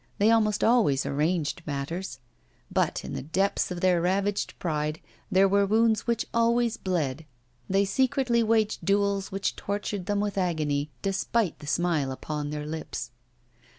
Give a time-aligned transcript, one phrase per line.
[0.17, 2.17] They almost always arranged matters.
[2.71, 4.99] But in the depths of their ravaged pride
[5.31, 7.23] there were wounds which always bled;
[7.69, 13.11] they secretly waged duels which tortured them with agony, despite the smile upon their lips.